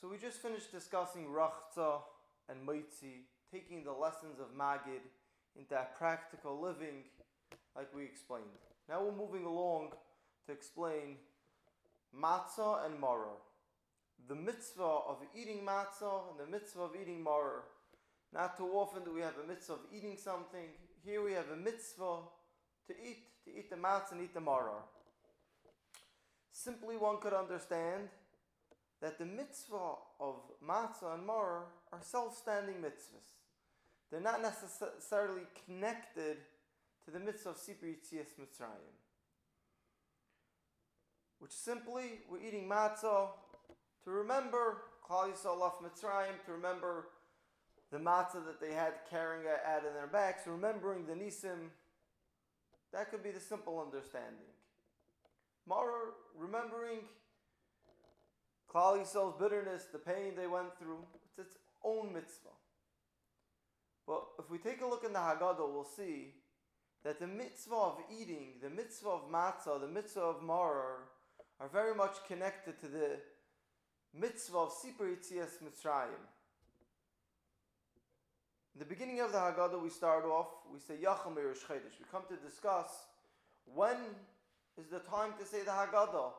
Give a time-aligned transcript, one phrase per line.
[0.00, 2.00] So we just finished discussing Rachza
[2.48, 5.04] and Maitzi, taking the lessons of Magid
[5.54, 7.04] into that practical living,
[7.76, 8.46] like we explained.
[8.88, 9.90] Now we're moving along
[10.46, 11.16] to explain
[12.18, 13.36] Matzah and Maror.
[14.26, 17.62] The mitzvah of eating matzah and the mitzvah of eating maror.
[18.32, 20.68] Not too often do we have a mitzvah of eating something.
[21.04, 22.18] Here we have a mitzvah
[22.88, 24.82] to eat, to eat the matzah and eat the maror.
[26.52, 28.08] Simply one could understand
[29.00, 30.36] that the mitzvah of
[30.66, 33.38] matzah and maror are self-standing mitzvahs.
[34.10, 36.38] They're not necessarily connected
[37.04, 38.94] to the mitzvah of Sipri Yitzias Mitzrayim.
[41.38, 43.28] Which simply, we're eating matzah
[44.04, 47.06] to remember Klal Yisrael Mitzrayim, to remember
[47.90, 51.70] the matzah that they had carrying out in their backs, remembering the nisim.
[52.92, 54.52] That could be the simple understanding.
[55.68, 56.98] Maror, remembering
[58.72, 62.48] Klal Yisrael's bitterness, the pain they went through, it's its own mitzvah.
[64.06, 66.34] But if we take a look in the Haggadah, we'll see
[67.04, 71.06] that the mitzvah of eating, the mitzvah of matzah, the mitzvah of maror,
[71.58, 73.18] are very much connected to the
[74.14, 76.22] mitzvah of Sipur Yitzias Mitzrayim.
[78.74, 81.98] In the beginning of the Haggadah, we start off, we say Yacham Chedesh.
[81.98, 82.88] We come to discuss
[83.64, 83.96] when
[84.78, 86.32] is the time to say the Haggadah.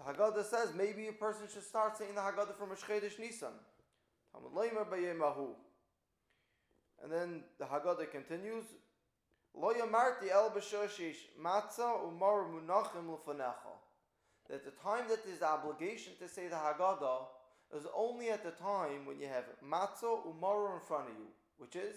[0.00, 3.52] The Haggadah says maybe a person should start saying the Haggadah from Rosh Chodesh Nisan.
[7.02, 8.64] And then the Haggadah continues.
[14.48, 17.26] That the time that there's the obligation to say the Haggadah
[17.76, 21.26] is only at the time when you have matzah umar in front of you,
[21.58, 21.96] which is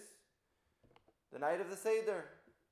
[1.32, 2.26] the night of the Seder.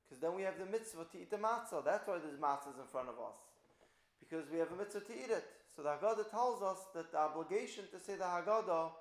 [0.07, 1.83] Because then we have the mitzvah to eat the matzah.
[1.83, 3.52] That's why there's matzahs in front of us
[4.23, 5.43] because we have a mitzvah to eat it.
[5.75, 8.91] So the Haggadah tells us that the obligation to say the Haggadah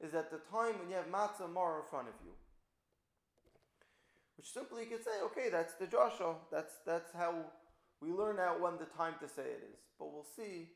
[0.00, 2.32] is at the time when you have matzah more in front of you.
[4.36, 6.34] Which simply you could say, okay, that's the Joshua.
[6.52, 7.34] That's, that's how
[8.02, 9.78] we learn out when the time to say it is.
[9.98, 10.68] But we'll see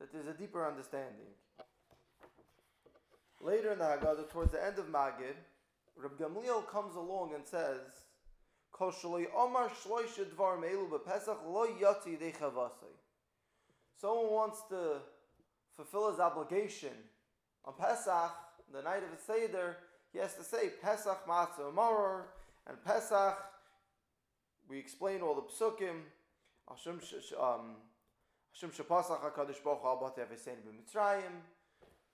[0.00, 1.36] that there's a deeper understanding.
[3.40, 5.36] Later in the Haggadah, towards the end of Magid,
[5.96, 7.80] Reb Gamliel comes along and says,
[8.80, 12.18] omar lo yati
[14.02, 14.96] someone wants to
[15.76, 16.90] fulfill his obligation.
[17.64, 18.32] On Pesach,
[18.74, 19.76] the night of the Seder,
[20.12, 22.24] he has to say Pesach Matzah Maror,
[22.66, 23.38] and Pesach,
[24.68, 26.00] we explain all the psukim,
[26.68, 27.00] Hashem
[27.40, 27.76] um,
[28.60, 31.40] Shapasach HaKadosh Baruch Hu Abate Avesein B'Mitzrayim,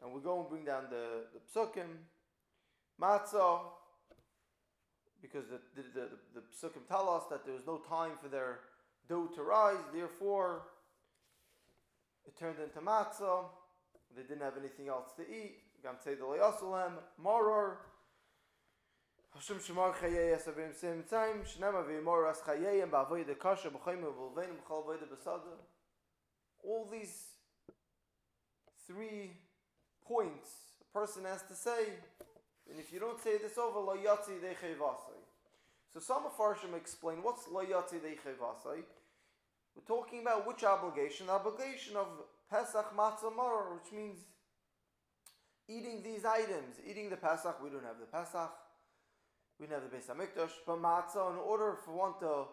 [0.03, 1.87] and we go and bring down the, the psukim,
[3.01, 3.61] Matzah,
[5.23, 8.61] because the, the, the, the psukim tell us that there was no time for their
[9.09, 10.63] dough to rise, therefore
[12.29, 13.47] it turned into matzah.
[14.15, 15.57] They didn't have anything else to eat.
[15.83, 17.79] Gam say the leyasulem moror.
[19.35, 24.85] Hashem shemar chayei esavim sim tzayim shnema v'yimor as chayeyim ba'avoyde kasha b'chayim v'ulvenim b'chal
[24.85, 25.57] avoyde b'sada.
[26.63, 27.29] All these
[28.87, 29.33] three
[30.07, 30.51] points
[30.83, 31.93] a person has to say,
[32.71, 35.21] and if you don't say this over, lo yatzi dechevasai.
[35.95, 38.83] So some of Farshim explain what's lo yatzi dechevasai.
[39.79, 41.29] We're talking about which obligation?
[41.29, 42.09] The obligation of
[42.51, 44.19] Pesach Matzah Maror, which means
[45.69, 46.81] eating these items.
[46.85, 48.51] Eating the Pesach, we don't have the Pesach.
[49.61, 50.51] We don't have the Beis HaMikdash.
[50.67, 52.47] But Matzah, in order for one to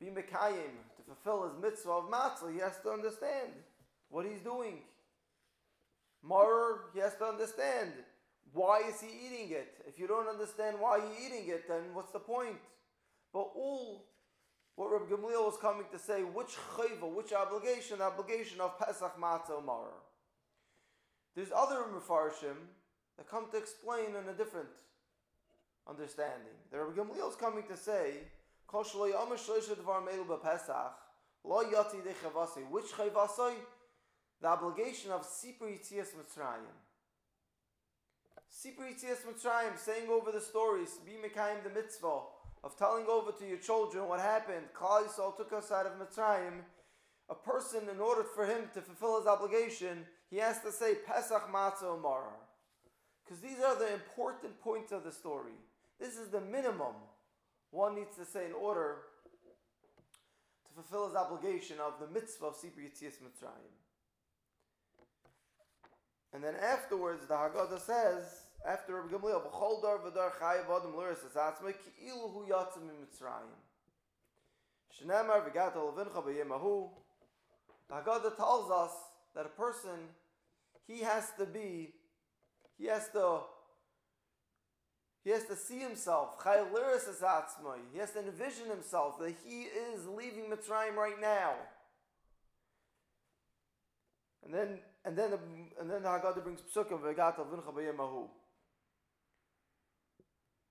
[0.00, 3.52] be Mekayim, to fulfill his mitzvah of Matzah, he has to understand
[4.08, 4.78] what he's doing.
[6.28, 7.92] Maror, he has to understand
[8.52, 9.74] why is he eating it.
[9.86, 12.56] If you don't understand why he's eating it, then what's the point?
[13.32, 14.06] But all
[14.76, 19.58] what Rabbi Gamliel was coming to say, which chayva, which obligation, obligation of Pesach Matzah
[19.62, 19.88] Umar.
[21.34, 22.56] There's other Mefarshim
[23.16, 24.68] that come to explain in a different
[25.88, 26.52] understanding.
[26.70, 28.12] The Rabbi Gamliel is coming to say,
[28.70, 28.88] which
[32.92, 33.54] chayvasai?
[34.42, 36.76] The obligation of Sipur Yitzias Mitzrayim.
[38.52, 42.20] Sipur Yitzias Mitzrayim, saying over the stories, be Mekayim the mitzvah,
[42.66, 44.66] of telling over to your children what happened.
[44.74, 46.64] Klal took us out of Mitzrayim.
[47.30, 51.48] A person, in order for him to fulfill his obligation, he has to say Pesach
[51.52, 52.24] Matzah Umar.
[53.24, 55.54] Because these are the important points of the story.
[56.00, 56.94] This is the minimum
[57.70, 58.96] one needs to say in order
[60.66, 63.74] to fulfill his obligation of the mitzvah of Sipur Yitzias Mitzrayim.
[66.32, 71.24] And then afterwards, the Haggadah says, after Rabbi Gamliel, b'chol dar v'dar chayav adam luris
[71.24, 73.54] asatzma ki'ilu hu yatzim mitzrayim.
[75.04, 75.74] v'gat
[77.88, 78.90] The Haggadah tells us
[79.34, 80.08] that a person
[80.88, 81.94] he has to be,
[82.78, 83.40] he has to,
[85.22, 86.42] he has to see himself.
[86.42, 91.54] He has to envision himself that he is leaving Mitzrayim right now.
[94.44, 95.38] And then, and then, the,
[95.80, 98.28] and then the Haggadah brings psukim v'egata v'ncha b'yemahu.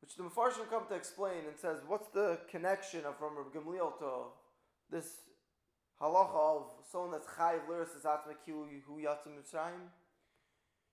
[0.05, 3.97] Which the Mepharshim come to explain and says, what's the connection of from Rabbi Gamliel
[3.97, 4.11] to
[4.91, 5.21] this
[5.99, 9.89] halacha of someone that's chayiv liris is hu yatzim Mitzrayim?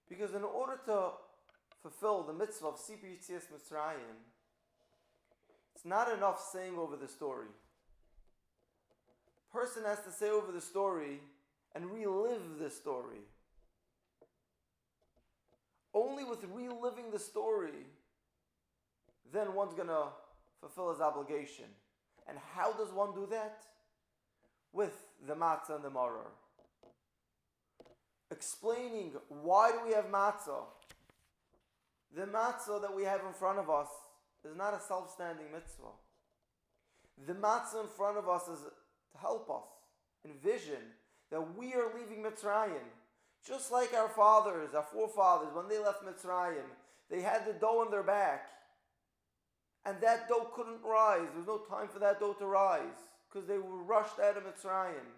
[0.09, 1.11] Because in order to
[1.83, 4.17] fulfill the mitzvah of Yitzias Mitzrayim,
[5.75, 7.49] it's not enough saying over the story.
[9.53, 11.21] Person has to say over the story
[11.75, 13.21] and relive the story.
[15.93, 17.85] Only with reliving the story,
[19.33, 20.05] then one's going to
[20.61, 21.65] fulfill his obligation.
[22.29, 23.63] And how does one do that?
[24.73, 24.95] With
[25.27, 26.31] the matzah and the maror.
[28.31, 30.65] Explaining why do we have matzah?
[32.15, 33.89] The matzah that we have in front of us
[34.45, 35.95] is not a self-standing mitzvah.
[37.27, 39.69] The matzah in front of us is to help us
[40.25, 40.81] envision
[41.31, 42.87] that we are leaving Mitzrayim.
[43.47, 46.65] Just like our fathers, our forefathers, when they left Mitzrayim,
[47.11, 48.49] they had the dough on their back.
[49.85, 51.27] And that dough couldn't rise.
[51.31, 54.45] There was no time for that dough to rise because they were rushed out of
[54.45, 55.09] Mitzrayim.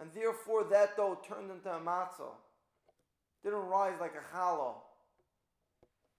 [0.00, 2.34] And therefore, that dough turned into a matzah.
[3.44, 4.74] Didn't rise like a challah.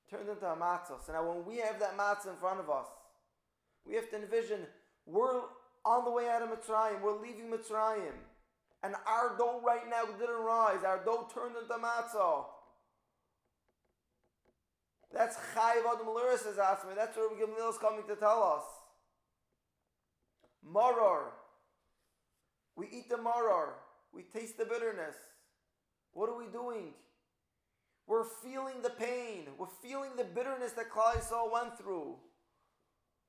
[0.10, 1.06] Turned into a matzah.
[1.06, 2.88] So now, when we have that matzah in front of us,
[3.86, 4.60] we have to envision
[5.06, 5.42] we're
[5.84, 7.02] on the way out of Mitzrayim.
[7.02, 8.14] We're leaving Mitzrayim.
[8.84, 10.84] And our dough right now didn't rise.
[10.84, 12.46] Our dough turned into matzah.
[15.14, 16.96] That's Chayiv Adam Luris is asking.
[16.96, 18.64] That's what Gamliel is coming to tell us.
[20.66, 21.32] Maror.
[22.76, 23.70] We eat the maror.
[24.14, 25.16] We taste the bitterness.
[26.14, 26.94] What are we doing?
[28.08, 29.48] We're feeling the pain.
[29.58, 32.16] We're feeling the bitterness that Klal Yisrael went through.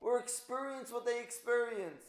[0.00, 2.06] We're experiencing what they experienced.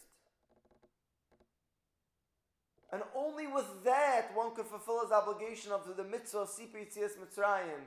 [2.92, 7.82] And only with that one could fulfill his obligation of the mitzvah of Yitzias Mitzrayim.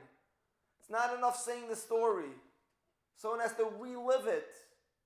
[0.87, 2.31] It's not enough saying the story.
[3.17, 4.55] Someone has to relive it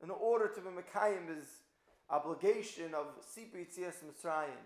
[0.03, 1.45] in order to be Mekayim his
[2.07, 4.61] obligation of Sipur Yitzias Mitzrayim.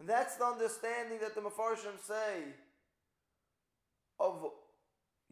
[0.00, 2.54] And that's the understanding that the Mefarshim say
[4.18, 4.46] of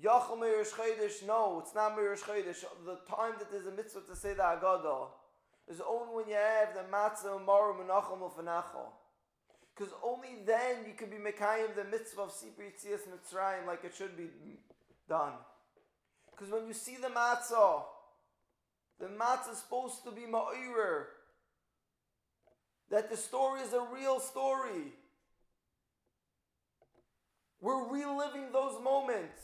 [0.04, 1.26] Yachal Meirish Chodesh.
[1.26, 2.62] No, it's not Meirish Chodesh.
[2.84, 5.06] The time that there's a mitzvah to say the Agadah
[5.68, 8.90] is only when you have the matzah umaru menachal mufanachal.
[9.80, 13.94] Because only then you can be mekayim the mitzvah of Sipur Yitzias Mitzrayim like it
[13.96, 14.28] should be
[15.08, 15.32] done.
[16.30, 17.84] Because when you see the matzah,
[18.98, 21.04] the matzah is supposed to be ma'irer.
[22.90, 24.92] That the story is a real story.
[27.62, 29.40] We're reliving those moments.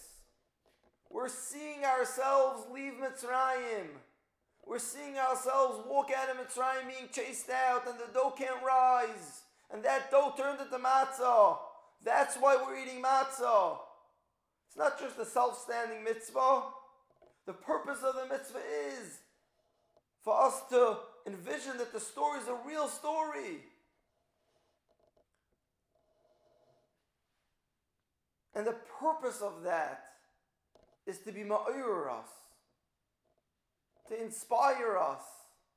[1.09, 3.87] We're seeing ourselves leave Mitzrayim.
[4.67, 9.45] We're seeing ourselves walk out of Mitzrayim being chased out, and the dough can't rise.
[9.73, 11.59] And that dough turned into matzah.
[12.05, 13.79] That's why we're eating matzah.
[14.69, 16.63] It's not just a self standing mitzvah.
[17.47, 19.19] The purpose of the mitzvah is
[20.23, 23.65] for us to envision that the story is a real story.
[28.55, 30.05] And the purpose of that
[31.07, 32.29] is to be ma'ir us
[34.09, 35.23] to inspire us,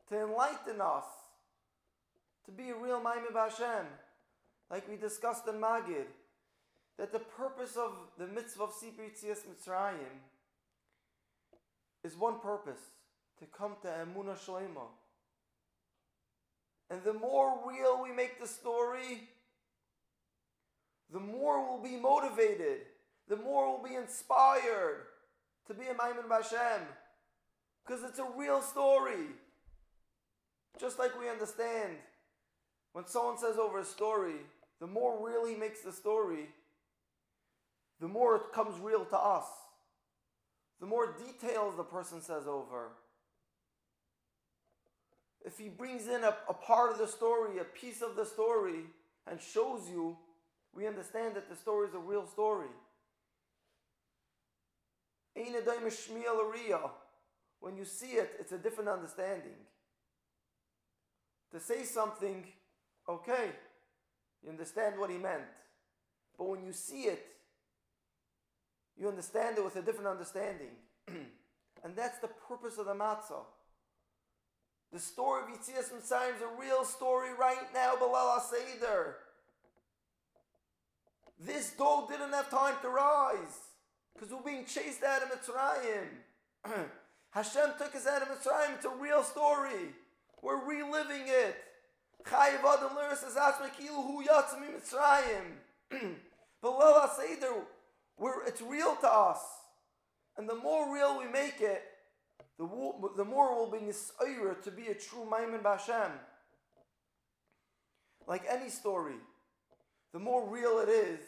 [0.10, 1.06] to enlighten us,
[2.50, 3.86] to be a real Maimon Hashem,
[4.72, 6.08] like we discussed in Magid,
[6.98, 10.18] that the purpose of the mitzvah of Sipur Yitzias Mitzrayim
[12.04, 12.80] is one purpose,
[13.40, 14.88] to come to Emunah Shlema.
[16.90, 19.30] And the more real we make the story,
[21.14, 22.80] the more we'll be motivated,
[23.28, 25.06] the more we'll be inspired
[25.68, 26.82] to be a Maimon Hashem.
[27.86, 29.28] Because it's a real story.
[30.80, 31.98] Just like we understand
[32.94, 34.36] when someone says over a story,
[34.80, 36.50] the more really makes the story,
[38.00, 39.46] the more it comes real to us.
[40.80, 42.92] The more details the person says over.
[45.46, 48.86] If he brings in a, a part of the story, a piece of the story,
[49.30, 50.18] and shows you,
[50.74, 52.68] we understand that the story is a real story.
[57.60, 59.56] When you see it, it's a different understanding.
[61.52, 62.46] To say something,
[63.10, 63.52] okay,
[64.44, 65.42] you understand what he meant.
[66.38, 67.26] But when you see it,
[68.98, 70.72] you understand it with a different understanding.
[71.08, 73.46] and that's the purpose of the matzah.
[74.92, 79.14] The story of Yitzias Mitzrayim is a real story right now, Balal HaSeder.
[81.40, 83.70] This dog didn't have time to rise
[84.14, 86.66] because we're being chased out of Mitzrayim.
[87.32, 88.76] Hashem took us out of Mitzrayim.
[88.76, 89.94] It's a real story.
[90.42, 91.56] We're reliving it.
[92.26, 96.16] Chayiv Adam says, Asmekilu hu yatzim Mitzrayim.
[96.62, 97.54] But Lala Seder,
[98.18, 99.40] we're, it's real to us.
[100.38, 101.82] And the more real we make it,
[102.58, 102.68] the,
[103.16, 106.12] the more we'll be nisayra to be a true Maimon Bashem.
[108.28, 109.16] Like any story,
[110.12, 111.20] the more real it is,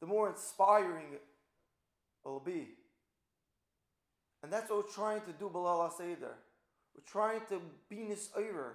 [0.00, 1.22] the more inspiring it
[2.24, 2.68] will be.
[4.42, 6.34] And that's what we're trying to do, Bilal Seder.
[6.94, 8.72] We're trying to be nisayra,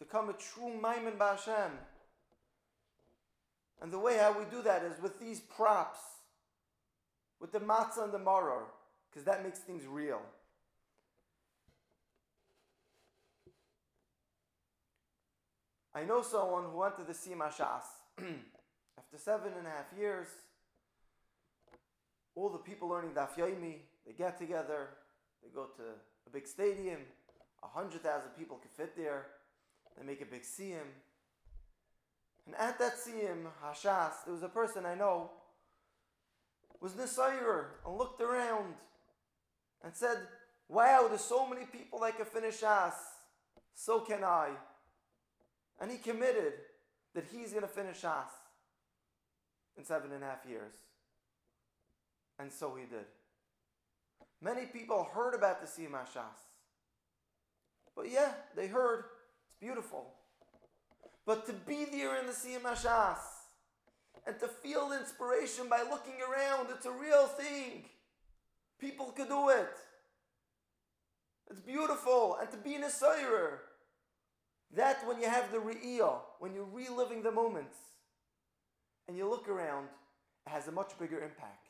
[0.00, 1.70] to become a true Maimon Bashem.
[3.82, 6.00] And the way how we do that is with these props,
[7.38, 8.62] with the matzah and the maror,
[9.10, 10.20] because that makes things real.
[15.94, 17.84] I know someone who went to the Siyum Hashas.
[18.98, 20.26] After seven and a half years,
[22.34, 23.76] all the people learning Daf Yomi,
[24.06, 24.90] they get together,
[25.42, 25.82] they go to
[26.26, 27.00] a big stadium,
[27.62, 29.26] a hundred thousand people can fit there,
[29.98, 30.86] they make a big siyum,
[32.46, 35.30] and at that siyum, Hashas, there was a person I know,
[36.80, 38.74] was Nisayr, and looked around
[39.84, 40.18] and said,
[40.68, 42.94] Wow, there's so many people that can finish Shas.
[43.74, 44.50] So can I.
[45.80, 46.54] And he committed
[47.14, 48.30] that he's going to finish Shas
[49.76, 50.74] in seven and a half years.
[52.38, 53.06] And so he did.
[54.40, 56.40] Many people heard about the Siyum Shas.
[57.94, 59.04] But yeah, they heard.
[59.60, 60.14] Beautiful.
[61.26, 63.18] But to be there in the Siyum Hashas
[64.26, 67.84] and to feel inspiration by looking around, it's a real thing.
[68.80, 69.76] People could do it.
[71.50, 72.38] It's beautiful.
[72.40, 73.58] And to be in a Sayrer,
[74.74, 77.76] that when you have the Re'iyah, when you're reliving the moments,
[79.08, 79.88] and you look around,
[80.46, 81.68] it has a much bigger impact.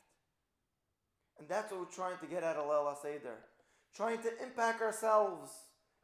[1.39, 3.37] And that's what we're trying to get at Alel Seder.
[3.95, 5.51] Trying to impact ourselves,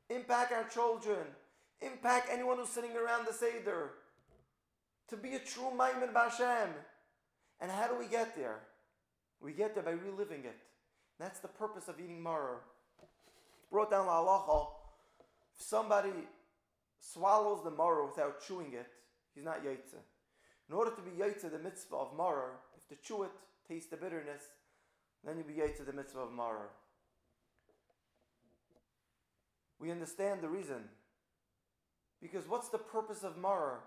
[0.10, 1.28] impact our children,
[1.82, 3.92] impact anyone who's sitting around the Seder.
[5.10, 6.70] To be a true Maimon Bashem.
[7.60, 8.60] And how do we get there?
[9.42, 10.58] We get there by reliving it.
[11.20, 12.58] That's the purpose of eating maror.
[13.72, 14.68] Brought down la halacha.
[15.56, 16.12] If somebody
[17.00, 18.88] swallows the maror without chewing it,
[19.34, 19.98] he's not yaitze.
[20.70, 23.32] In order to be yaitze the mitzvah of maror, if to chew it,
[23.68, 24.44] taste the bitterness,
[25.24, 26.70] then you be yaitze the mitzvah of maror.
[29.80, 30.84] We understand the reason.
[32.22, 33.78] Because what's the purpose of Maror?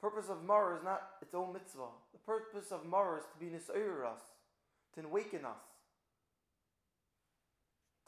[0.00, 1.88] The purpose of Maror is not its own mitzvah.
[2.12, 4.20] The purpose of Maror is to be nisayir us,
[4.94, 5.64] to awaken us,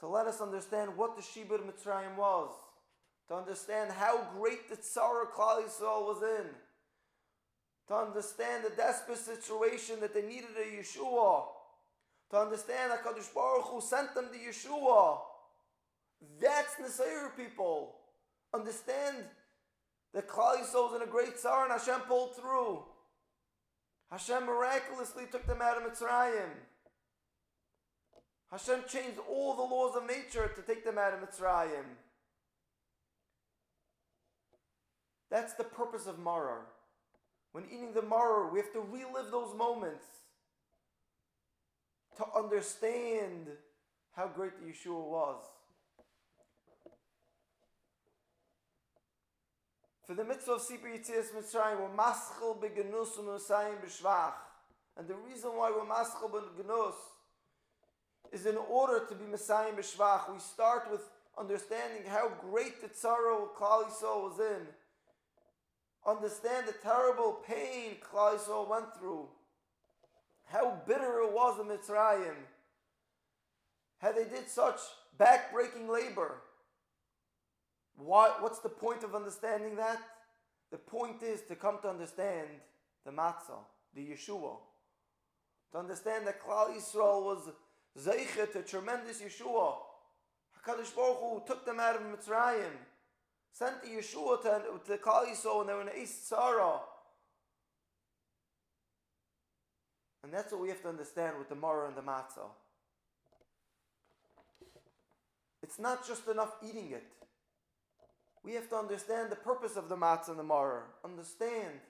[0.00, 2.50] to let us understand what the Shibud Mitzrayim was,
[3.28, 6.46] to understand how great the Tzara Klal was in,
[7.88, 11.44] to understand the desperate situation that they needed a Yeshua,
[12.30, 15.18] to understand that Kadosh Baruch Hu sent them the Yeshua.
[16.40, 17.96] That's Nisayir people.
[18.52, 19.16] Understand
[20.12, 22.82] that Klal was in a great sorrow and Hashem pulled through.
[24.10, 26.50] Hashem miraculously took them out of Mitzrayim.
[28.50, 31.84] Hashem changed all the laws of nature to take them out of Mitzrayim.
[35.30, 36.62] That's the purpose of Maror.
[37.52, 40.04] When eating the Maror, we have to relive those moments
[42.16, 43.46] to understand
[44.12, 45.44] how great the Yeshua was.
[50.10, 54.32] For the mitzvah of Yitzias Mitzrayim, we're maschel begenus u'nusayim b'shvach.
[54.96, 56.94] And the reason why we're maschel begenus
[58.32, 60.32] is in order to be mesayim b'shvach.
[60.32, 61.02] We start with
[61.38, 64.66] understanding how great the tzara Klal Yisrael was in.
[66.04, 69.28] Understand the terrible pain Klal Yisrael went through.
[70.46, 72.34] How bitter it was in Mitzrayim.
[73.98, 74.80] How they did such
[75.16, 76.38] backbreaking labor.
[78.04, 80.00] Why, what's the point of understanding that?
[80.70, 82.48] The point is to come to understand
[83.04, 83.64] the matzah,
[83.94, 84.56] the Yeshua.
[85.72, 87.50] To understand that Klal Yisrael was
[87.98, 89.74] zeichet, a tremendous Yeshua.
[90.64, 92.72] HaKadosh Baruch Hu took them out of Mitzrayim,
[93.52, 96.80] sent the Yeshua to, to Klal Yisrael, and they were in East Sarah.
[100.22, 102.50] And that's what we have to understand with the Mara and the Matzah.
[105.62, 107.04] It's not just enough eating it
[108.44, 110.82] we have to understand the purpose of the matzah and the maror.
[111.04, 111.80] Understand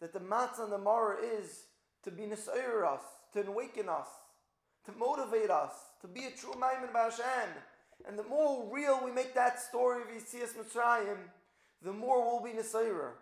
[0.00, 1.64] that the matzah and the maror is
[2.04, 4.08] to be nisayir us, to awaken us,
[4.84, 7.48] to motivate us, to be a true Maimon Ba'Hashem.
[8.06, 11.16] And the more real we make that story of Yitzias Mitzrayim,
[11.82, 13.12] the more we'll be nisayir.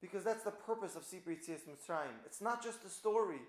[0.00, 2.16] because that's the purpose of Sipri Tzias Mitzrayim.
[2.24, 3.42] It's not just a story.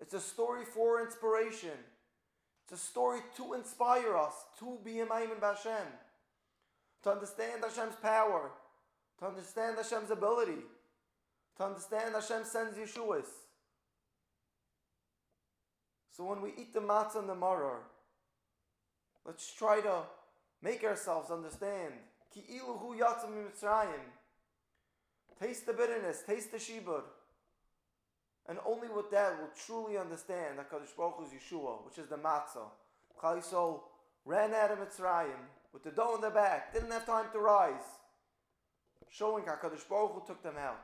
[0.00, 1.78] It's a story for inspiration.
[2.64, 5.86] It's a story to inspire us to be a Maimon Bashem,
[7.02, 8.50] to understand Hashem's power,
[9.18, 10.62] to understand Hashem's ability,
[11.58, 13.26] to understand Hashem sends Yeshuas.
[16.16, 17.80] So when we eat the matzah and the maror,
[19.26, 20.02] let's try to
[20.62, 21.92] make ourselves understand.
[22.32, 23.90] Ki iluhu yatzim.
[25.38, 27.02] Taste the bitterness, taste the shibud.
[28.48, 32.16] And only with that will truly understand that Kadosh Baruch Hu's Yeshua, which is the
[32.16, 32.68] matzah.
[33.18, 33.80] Klal
[34.24, 37.82] ran out of Mitzrayim with the dough in their back, didn't have time to rise,
[39.10, 40.80] showing how Kadosh Baruch Hu took them out.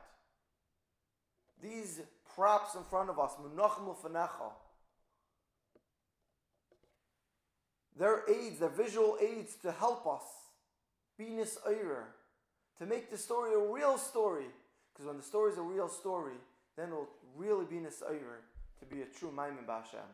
[1.61, 2.01] These
[2.33, 4.51] props in front of us, Menachem Ufanecha,
[7.97, 10.23] they're aids, they're visual aids to help us
[11.17, 12.03] be Nis'ayr,
[12.79, 14.45] to make the story a real story.
[14.91, 16.33] Because when the story is a real story,
[16.77, 18.41] then it'll really be Nis'ayr
[18.79, 20.07] to be a true Maimon Ba'Hashem.